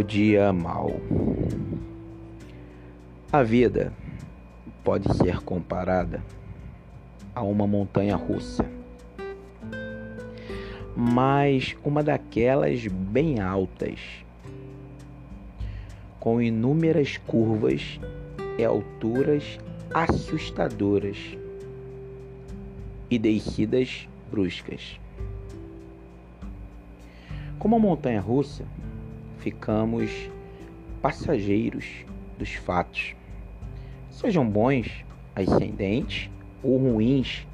O 0.00 0.02
dia 0.02 0.50
mal. 0.50 0.98
A 3.30 3.42
vida 3.42 3.92
pode 4.82 5.14
ser 5.14 5.42
comparada 5.42 6.22
a 7.34 7.42
uma 7.42 7.66
montanha 7.66 8.16
russa, 8.16 8.64
mas 10.96 11.76
uma 11.84 12.02
daquelas 12.02 12.86
bem 12.86 13.40
altas, 13.40 14.00
com 16.18 16.40
inúmeras 16.40 17.18
curvas 17.18 18.00
e 18.56 18.64
alturas 18.64 19.58
assustadoras 19.92 21.18
e 23.10 23.18
descidas 23.18 24.08
bruscas. 24.30 24.98
Como 27.58 27.76
a 27.76 27.78
montanha 27.78 28.22
russa, 28.22 28.64
ficamos 29.40 30.30
passageiros 31.02 32.04
dos 32.38 32.52
fatos, 32.54 33.14
sejam 34.10 34.48
bons, 34.48 35.04
ascendentes, 35.34 36.30
ou 36.62 36.78
ruins, 36.78 37.46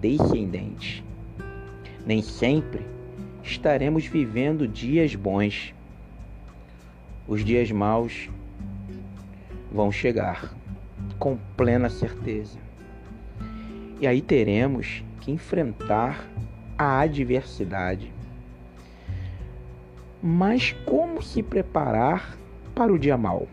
descendentes. 0.00 1.02
Nem 2.06 2.22
sempre 2.22 2.86
estaremos 3.42 4.06
vivendo 4.06 4.66
dias 4.66 5.14
bons. 5.14 5.74
Os 7.26 7.44
dias 7.44 7.70
maus 7.70 8.30
vão 9.70 9.92
chegar, 9.92 10.54
com 11.18 11.36
plena 11.56 11.90
certeza. 11.90 12.58
E 14.00 14.06
aí 14.06 14.22
teremos 14.22 15.02
que 15.20 15.32
enfrentar 15.32 16.24
a 16.76 17.00
adversidade. 17.00 18.17
Mas 20.22 20.72
como 20.84 21.22
se 21.22 21.42
preparar 21.42 22.36
para 22.74 22.92
o 22.92 22.98
dia 22.98 23.16
mau? 23.16 23.46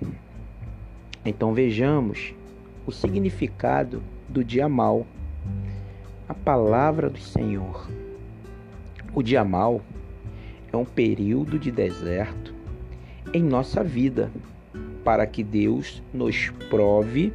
Então 1.23 1.53
vejamos 1.53 2.33
o 2.87 2.91
significado 2.91 4.01
do 4.27 4.43
dia 4.43 4.67
mau. 4.67 5.05
A 6.27 6.33
palavra 6.33 7.07
do 7.07 7.19
Senhor. 7.19 7.87
O 9.13 9.21
dia 9.21 9.43
mau 9.43 9.81
é 10.73 10.75
um 10.75 10.85
período 10.85 11.59
de 11.59 11.71
deserto 11.71 12.53
em 13.31 13.43
nossa 13.43 13.83
vida, 13.83 14.31
para 15.03 15.27
que 15.27 15.43
Deus 15.43 16.01
nos 16.11 16.49
prove 16.69 17.31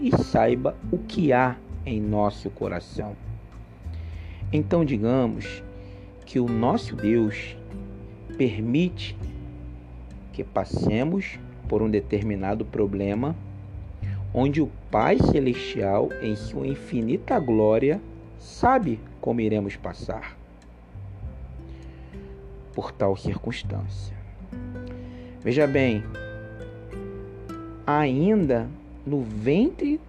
e 0.00 0.10
saiba 0.16 0.76
o 0.90 0.98
que 0.98 1.32
há 1.32 1.56
em 1.86 2.00
nosso 2.00 2.50
coração. 2.50 3.16
Então, 4.52 4.84
digamos 4.84 5.62
que 6.26 6.40
o 6.40 6.48
nosso 6.48 6.96
Deus 6.96 7.56
permite 8.36 9.16
que 10.32 10.42
passemos 10.42 11.38
por 11.68 11.82
um 11.82 11.90
determinado 11.90 12.64
problema, 12.64 13.36
onde 14.34 14.60
o 14.60 14.70
Pai 14.90 15.18
Celestial, 15.18 16.08
em 16.20 16.34
sua 16.34 16.66
infinita 16.66 17.38
glória, 17.38 18.00
sabe 18.38 18.98
como 19.20 19.40
iremos 19.40 19.76
passar 19.76 20.36
por 22.74 22.90
tal 22.92 23.16
circunstância. 23.16 24.16
Veja 25.40 25.66
bem, 25.66 26.02
ainda 27.86 28.68
no 29.06 29.22
ventre 29.22 30.00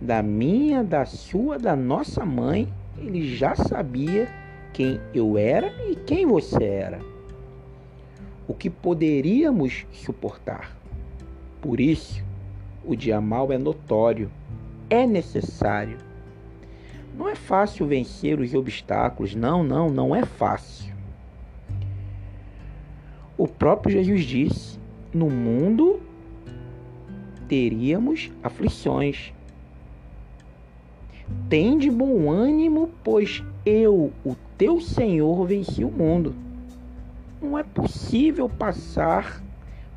da 0.00 0.22
minha, 0.22 0.84
da 0.84 1.04
sua, 1.04 1.58
da 1.58 1.74
nossa 1.74 2.24
mãe, 2.24 2.68
ele 2.96 3.34
já 3.34 3.56
sabia 3.56 4.28
quem 4.72 5.00
eu 5.12 5.36
era 5.36 5.72
e 5.90 5.96
quem 5.96 6.24
você 6.24 6.64
era 6.64 7.17
o 8.48 8.54
que 8.54 8.70
poderíamos 8.70 9.86
suportar. 9.92 10.74
Por 11.60 11.78
isso, 11.78 12.24
o 12.82 12.96
dia 12.96 13.20
mal 13.20 13.52
é 13.52 13.58
notório, 13.58 14.30
é 14.88 15.06
necessário. 15.06 15.98
Não 17.16 17.28
é 17.28 17.34
fácil 17.34 17.86
vencer 17.86 18.40
os 18.40 18.54
obstáculos, 18.54 19.34
não, 19.34 19.62
não, 19.62 19.90
não 19.90 20.16
é 20.16 20.24
fácil. 20.24 20.94
O 23.36 23.46
próprio 23.46 23.92
Jesus 23.92 24.22
disse: 24.22 24.78
no 25.12 25.28
mundo 25.28 26.00
teríamos 27.46 28.30
aflições. 28.42 29.32
Tem 31.50 31.76
de 31.76 31.90
bom 31.90 32.30
ânimo, 32.30 32.88
pois 33.04 33.42
eu, 33.66 34.10
o 34.24 34.34
teu 34.56 34.80
Senhor, 34.80 35.46
venci 35.46 35.84
o 35.84 35.90
mundo. 35.90 36.47
Não 37.40 37.56
é 37.56 37.62
possível 37.62 38.48
passar 38.48 39.42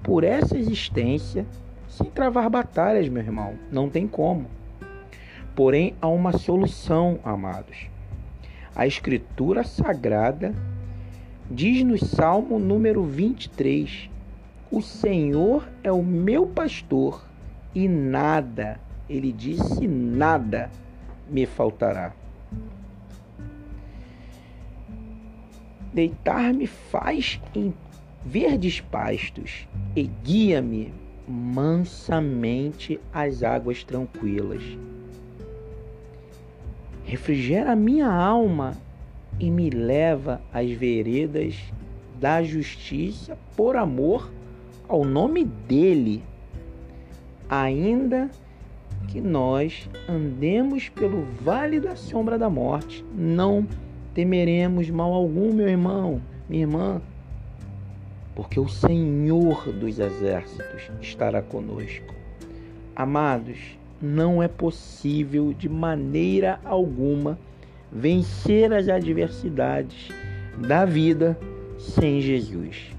por 0.04 0.24
essa 0.24 0.58
existência 0.58 1.46
sem 1.88 2.10
travar 2.10 2.50
batalhas, 2.50 3.10
meu 3.10 3.24
irmão. 3.24 3.56
Não 3.72 3.90
tem 3.90 4.08
como. 4.08 4.46
Porém, 5.56 5.96
há 6.00 6.08
uma 6.08 6.34
solução, 6.34 7.20
amados. 7.24 7.88
A 8.76 8.86
Escritura 8.86 9.64
Sagrada 9.64 10.54
diz 11.50 11.84
no 11.84 11.98
Salmo 11.98 12.60
número 12.60 13.04
23: 13.04 14.10
O 14.72 14.82
Senhor 14.82 15.68
é 15.84 15.92
o 15.92 16.04
meu 16.04 16.46
pastor 16.46 17.26
e 17.74 17.88
nada, 17.88 18.80
ele 19.10 19.32
disse 19.32 19.88
nada, 19.88 20.70
me 21.30 21.46
faltará. 21.46 22.14
Deitar-me 25.94 26.68
faz 26.68 27.42
em 27.54 27.74
verdes 28.26 28.80
pastos 28.80 29.68
e 29.96 30.04
guia-me 30.24 30.94
mansamente 31.28 33.00
às 33.14 33.44
águas 33.44 33.84
tranquilas. 33.84 34.64
Refrigera 37.04 37.76
minha 37.76 38.08
alma 38.08 38.78
e 39.40 39.50
me 39.50 39.70
leva 39.70 40.42
às 40.54 40.70
veredas 40.72 41.56
da 42.20 42.44
justiça 42.44 43.38
por 43.56 43.76
amor 43.76 44.32
ao 44.88 45.04
nome 45.04 45.44
dele. 45.44 46.24
Ainda 47.50 48.30
que 49.08 49.20
nós 49.20 49.90
andemos 50.08 50.88
pelo 50.90 51.24
vale 51.42 51.80
da 51.80 51.96
sombra 51.96 52.38
da 52.38 52.50
morte, 52.50 53.04
não 53.14 53.68
temeremos 54.14 54.90
mal 54.90 55.14
algum, 55.14 55.54
meu 55.54 55.68
irmão, 55.68 56.22
minha 56.50 56.64
irmã, 56.64 57.02
porque 58.36 58.60
o 58.60 58.68
Senhor 58.68 59.72
dos 59.72 60.00
exércitos 60.00 60.90
estará 61.02 61.42
conosco. 61.42 62.14
Amados, 62.96 63.58
não 64.02 64.42
é 64.42 64.48
possível 64.48 65.54
de 65.54 65.70
maneira 65.70 66.60
alguma 66.66 67.38
vencer 67.92 68.74
as 68.74 68.88
adversidades 68.88 70.10
da 70.58 70.86
vida 70.86 71.38
sem 71.78 72.22
Jesus. 72.22 72.92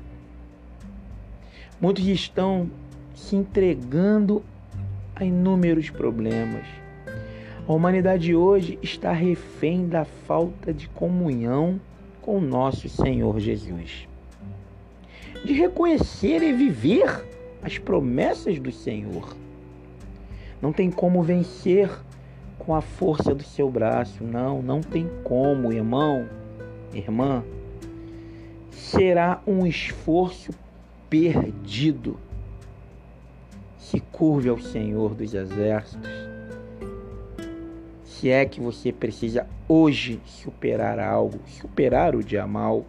Muitos 1.81 2.07
estão 2.07 2.71
se 3.15 3.37
entregando 3.37 4.43
a 5.17 5.25
inúmeros 5.25 5.91
problemas 5.91 6.82
a 7.67 7.73
humanidade 7.73 8.35
hoje 8.35 8.79
está 8.83 9.13
refém 9.13 9.87
da 9.87 10.05
falta 10.05 10.73
de 10.75 10.89
comunhão 10.89 11.81
com 12.21 12.41
nosso 12.41 12.89
Senhor 12.89 13.39
Jesus. 13.39 14.09
De 15.45 15.53
reconhecer 15.53 16.43
e 16.43 16.53
viver 16.53 17.25
as 17.63 17.79
promessas 17.79 18.59
do 18.59 18.73
Senhor. 18.73 19.37
Não 20.61 20.73
tem 20.73 20.91
como 20.91 21.23
vencer 21.23 21.89
com 22.59 22.75
a 22.75 22.81
força 22.81 23.35
do 23.35 23.43
seu 23.43 23.71
braço, 23.71 24.25
não, 24.25 24.61
não 24.61 24.81
tem 24.81 25.09
como, 25.23 25.73
irmão, 25.73 26.29
irmã. 26.93 27.45
Será 28.71 29.41
um 29.47 29.67
esforço 29.67 30.53
perdido. 31.09 32.19
Se 33.79 34.01
curve 34.01 34.49
ao 34.49 34.59
Senhor 34.59 35.15
dos 35.15 35.35
exércitos 35.35 36.32
se 38.23 38.31
é 38.31 38.47
que 38.47 38.61
você 38.61 38.93
precisa 38.93 39.49
hoje 39.69 40.21
superar 40.25 41.01
algo, 41.01 41.41
superar 41.61 42.15
o 42.15 42.23
dia 42.23 42.47
mal, 42.47 42.85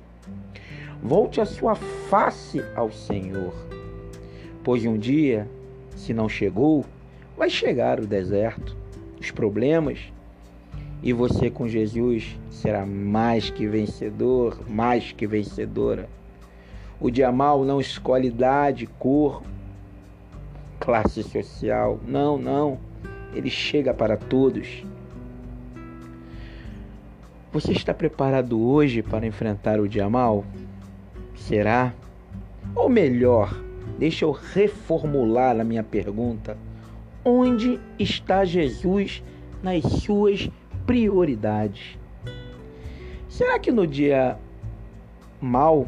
volte 1.01 1.41
a 1.41 1.45
sua 1.45 1.73
face 1.73 2.63
ao 2.75 2.91
Senhor, 2.91 3.51
pois 4.63 4.85
um 4.85 4.95
dia, 4.95 5.49
se 5.95 6.13
não 6.13 6.29
chegou, 6.29 6.85
vai 7.35 7.49
chegar 7.49 7.99
o 7.99 8.05
deserto, 8.05 8.77
os 9.19 9.31
problemas, 9.31 9.97
e 11.01 11.11
você 11.11 11.49
com 11.49 11.67
Jesus 11.67 12.37
será 12.51 12.85
mais 12.85 13.49
que 13.49 13.65
vencedor, 13.65 14.59
mais 14.69 15.13
que 15.13 15.25
vencedora. 15.25 16.07
O 17.01 17.09
dia 17.09 17.31
mal 17.31 17.65
não 17.65 17.81
escolhe 17.81 18.27
idade, 18.27 18.85
cor, 18.99 19.41
classe 20.79 21.23
social, 21.23 21.99
não, 22.05 22.37
não. 22.37 22.77
Ele 23.33 23.49
chega 23.49 23.95
para 23.95 24.15
todos. 24.15 24.85
Você 27.53 27.71
está 27.71 27.93
preparado 27.93 28.59
hoje 28.59 29.01
para 29.01 29.25
enfrentar 29.25 29.79
o 29.79 29.87
dia 29.87 30.09
mal? 30.09 30.43
Será? 31.35 31.93
Ou 32.75 32.89
melhor, 32.89 33.53
Deixa 33.97 34.25
eu 34.25 34.31
reformular 34.31 35.59
a 35.59 35.63
minha 35.63 35.83
pergunta. 35.83 36.57
Onde 37.23 37.79
está 37.97 38.43
Jesus 38.43 39.23
nas 39.61 39.83
suas 39.83 40.49
prioridades? 40.85 41.97
Será 43.29 43.57
que 43.59 43.71
no 43.71 43.87
dia 43.87 44.37
mal 45.39 45.87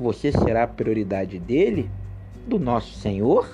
você 0.00 0.32
será 0.32 0.62
a 0.64 0.68
prioridade 0.68 1.38
dele, 1.38 1.90
do 2.46 2.58
nosso 2.58 2.94
Senhor? 2.94 3.48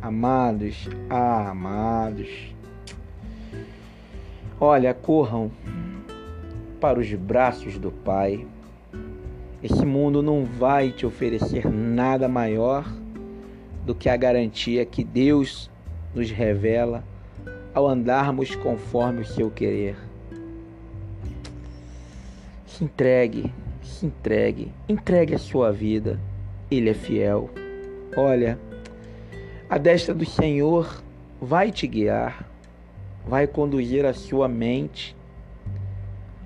Amados, 0.00 0.88
amados. 1.10 2.54
Olha, 4.58 4.94
corram 4.94 5.50
para 6.84 7.00
os 7.00 7.10
braços 7.14 7.78
do 7.78 7.90
Pai. 7.90 8.46
Esse 9.62 9.86
mundo 9.86 10.22
não 10.22 10.44
vai 10.44 10.90
te 10.90 11.06
oferecer 11.06 11.66
nada 11.66 12.28
maior 12.28 12.84
do 13.86 13.94
que 13.94 14.06
a 14.06 14.14
garantia 14.18 14.84
que 14.84 15.02
Deus 15.02 15.70
nos 16.14 16.30
revela 16.30 17.02
ao 17.72 17.88
andarmos 17.88 18.54
conforme 18.54 19.22
o 19.22 19.24
seu 19.24 19.50
querer. 19.50 19.96
Se 22.66 22.84
entregue, 22.84 23.50
se 23.82 24.04
entregue, 24.04 24.70
entregue 24.86 25.34
a 25.34 25.38
sua 25.38 25.72
vida. 25.72 26.20
Ele 26.70 26.90
é 26.90 26.94
fiel. 26.94 27.48
Olha, 28.14 28.58
a 29.70 29.78
destra 29.78 30.14
do 30.14 30.26
Senhor 30.26 31.02
vai 31.40 31.72
te 31.72 31.86
guiar, 31.86 32.46
vai 33.26 33.46
conduzir 33.46 34.04
a 34.04 34.12
sua 34.12 34.46
mente. 34.48 35.16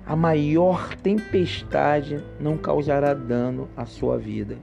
A 0.09 0.15
maior 0.15 0.95
tempestade 0.95 2.19
não 2.39 2.57
causará 2.57 3.13
dano 3.13 3.69
à 3.77 3.85
sua 3.85 4.17
vida, 4.17 4.57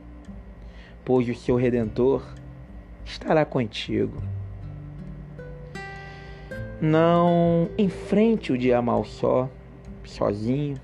pois 1.05 1.29
o 1.29 1.37
seu 1.37 1.55
redentor 1.55 2.27
estará 3.05 3.45
contigo. 3.45 4.21
Não 6.81 7.71
enfrente 7.79 8.53
o 8.53 8.59
dia 8.59 8.83
mal 8.83 9.05
só, 9.05 9.49
sozinho. 10.03 10.81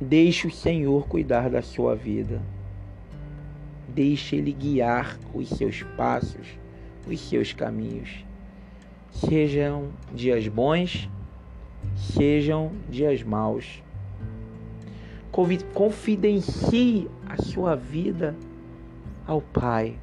Deixe 0.00 0.46
o 0.46 0.50
Senhor 0.50 1.06
cuidar 1.06 1.50
da 1.50 1.60
sua 1.60 1.94
vida. 1.94 2.40
Deixe 3.86 4.36
Ele 4.36 4.52
guiar 4.52 5.18
os 5.34 5.50
seus 5.50 5.82
passos, 5.98 6.46
os 7.06 7.20
seus 7.20 7.52
caminhos. 7.52 8.24
Sejam 9.10 9.90
dias 10.14 10.48
bons, 10.48 11.10
sejam 11.96 12.72
dias 12.88 13.22
maus. 13.22 13.82
Confidencie 15.72 17.10
a 17.28 17.36
sua 17.42 17.74
vida 17.74 18.36
ao 19.26 19.40
Pai. 19.40 19.98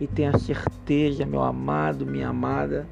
E 0.00 0.06
tenha 0.06 0.38
certeza, 0.38 1.26
meu 1.26 1.42
amado, 1.42 2.06
minha 2.06 2.28
amada, 2.28 2.86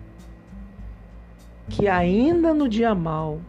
que 1.69 1.89
ainda 1.89 2.53
no 2.53 2.69
dia 2.69 2.95
mau, 2.95 3.41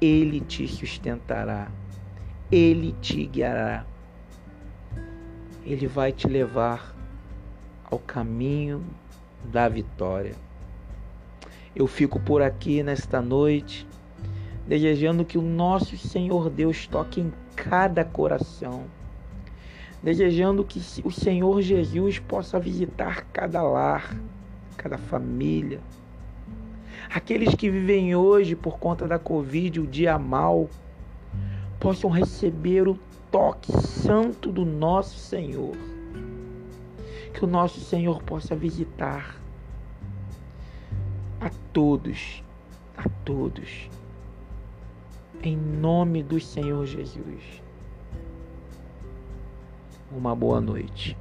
Ele 0.00 0.40
te 0.40 0.66
sustentará, 0.66 1.70
Ele 2.50 2.94
te 3.00 3.26
guiará, 3.26 3.84
Ele 5.64 5.86
vai 5.86 6.12
te 6.12 6.26
levar 6.26 6.94
ao 7.90 7.98
caminho 7.98 8.82
da 9.44 9.68
vitória. 9.68 10.34
Eu 11.80 11.86
fico 11.86 12.20
por 12.20 12.42
aqui 12.42 12.82
nesta 12.82 13.22
noite, 13.22 13.88
desejando 14.68 15.24
que 15.24 15.38
o 15.38 15.42
nosso 15.42 15.96
Senhor 15.96 16.50
Deus 16.50 16.86
toque 16.86 17.22
em 17.22 17.32
cada 17.56 18.04
coração, 18.04 18.84
desejando 20.02 20.62
que 20.62 20.78
o 21.02 21.10
Senhor 21.10 21.62
Jesus 21.62 22.18
possa 22.18 22.60
visitar 22.60 23.24
cada 23.32 23.62
lar, 23.62 24.14
cada 24.76 24.98
família 24.98 25.80
aqueles 27.08 27.54
que 27.54 27.70
vivem 27.70 28.14
hoje 28.14 28.54
por 28.54 28.78
conta 28.78 29.08
da 29.08 29.18
Covid, 29.18 29.80
o 29.80 29.86
dia 29.86 30.18
mal, 30.18 30.68
possam 31.80 32.10
receber 32.10 32.86
o 32.86 32.98
toque 33.30 33.72
santo 33.72 34.52
do 34.52 34.66
nosso 34.66 35.18
Senhor. 35.18 35.74
Que 37.32 37.42
o 37.42 37.48
nosso 37.48 37.80
Senhor 37.80 38.22
possa 38.22 38.54
visitar 38.54 39.39
a 41.40 41.48
todos, 41.72 42.44
a 42.96 43.08
todos, 43.24 43.88
em 45.42 45.56
nome 45.56 46.22
do 46.22 46.38
Senhor 46.38 46.84
Jesus. 46.84 47.62
Uma 50.12 50.36
boa 50.36 50.60
noite. 50.60 51.16